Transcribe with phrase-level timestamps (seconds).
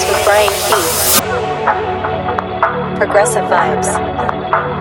[0.00, 1.20] Mix with Brian Keith.
[2.96, 3.86] Progressive Vibes.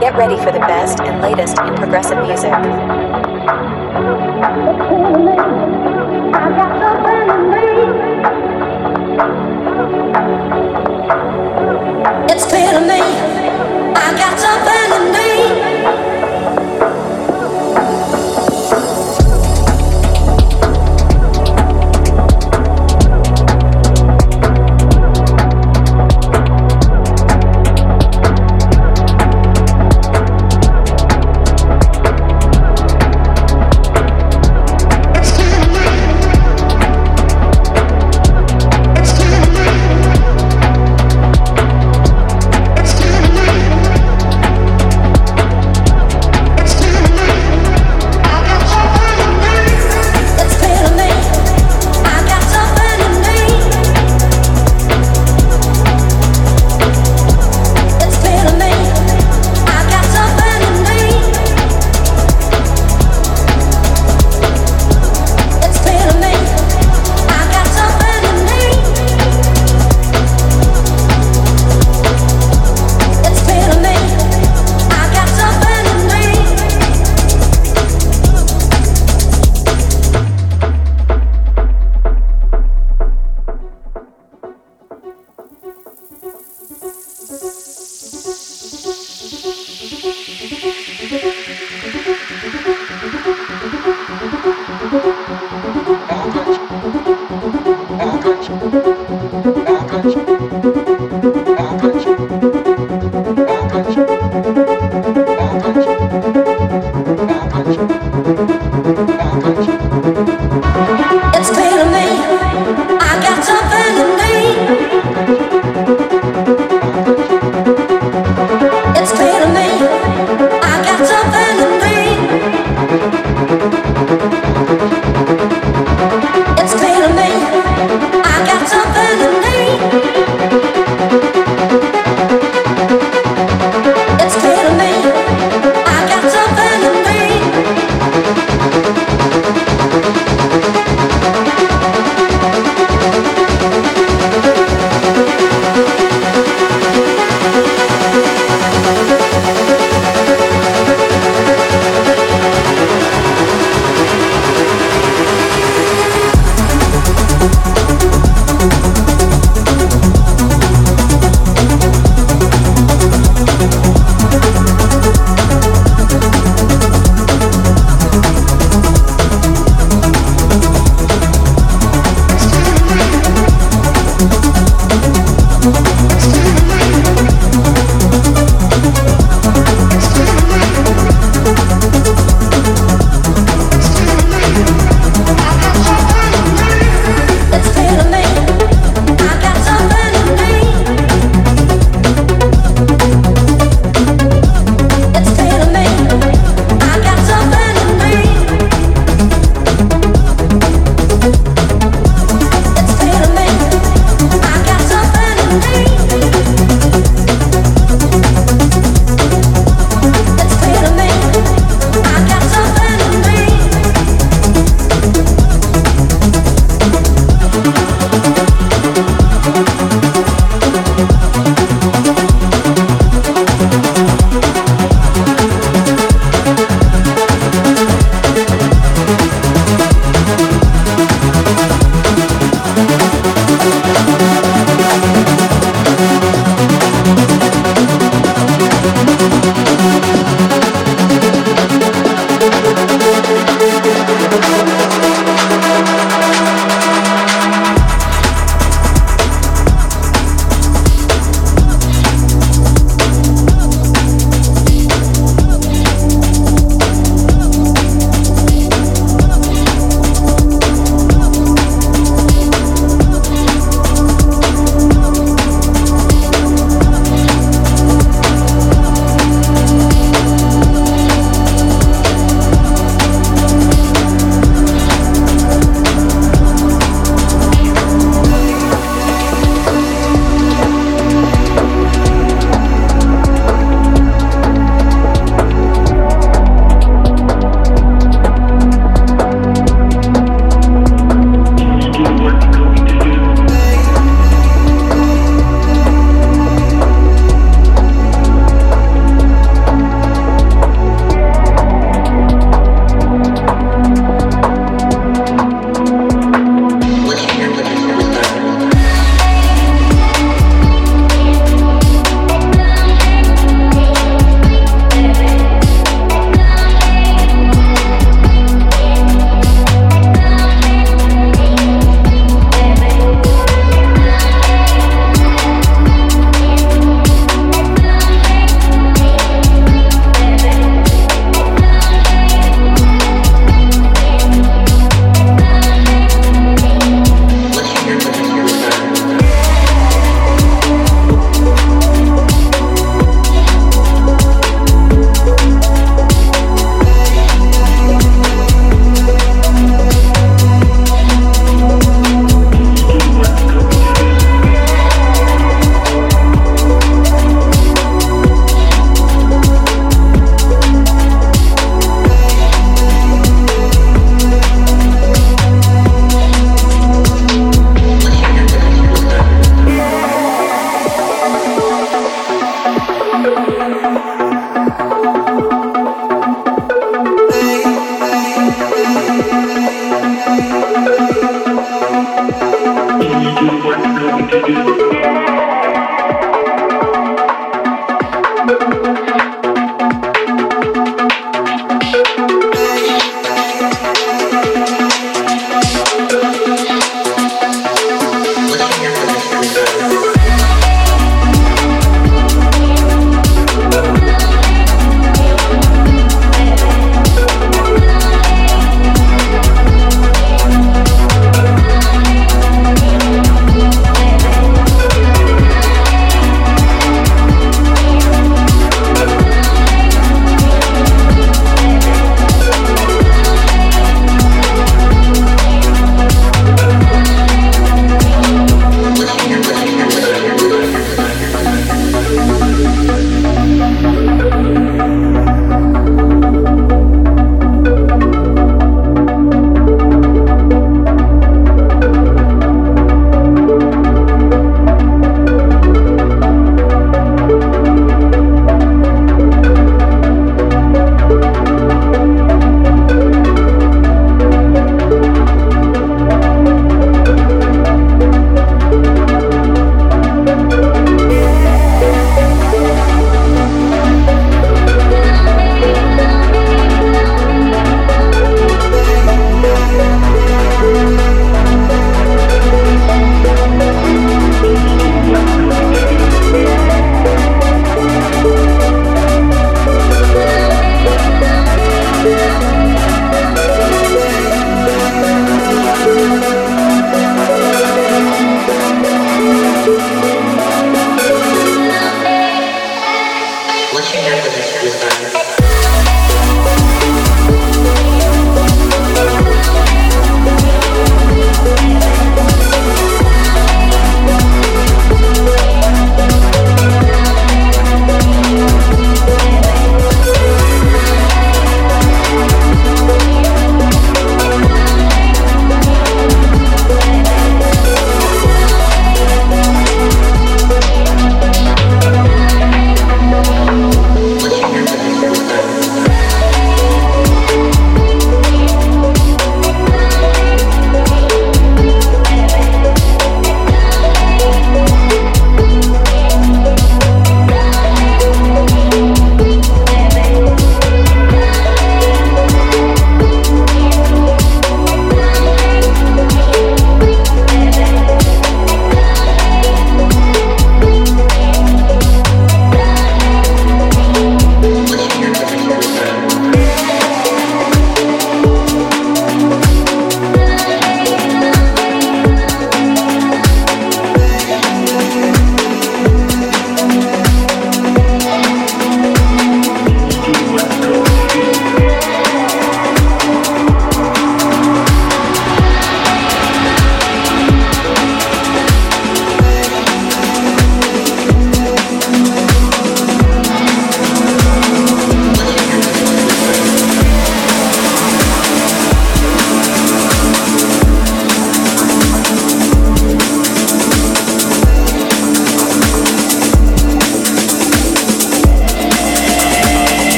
[0.00, 2.52] Get ready for the best and latest in progressive music.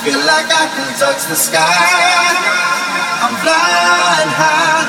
[0.00, 1.60] Feel like I can touch the sky.
[3.20, 4.88] I'm flying high.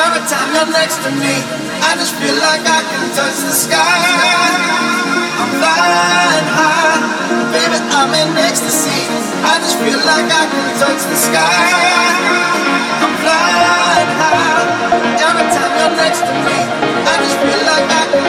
[0.00, 1.44] Every time you're next to me,
[1.84, 4.00] I just feel like I can touch the sky.
[5.36, 7.04] I'm flying high.
[7.52, 8.96] Baby, I'm in ecstasy.
[9.44, 11.68] I just feel like I can touch the sky.
[13.04, 15.20] I'm flying high.
[15.20, 16.58] Every time you're next to me,
[17.04, 18.25] I just feel like I can.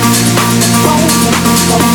[0.00, 1.87] Oh, oh.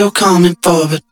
[0.00, 1.09] You're coming for, but